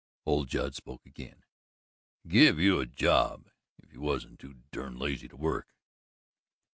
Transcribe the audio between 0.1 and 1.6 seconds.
Old Judd spoke again.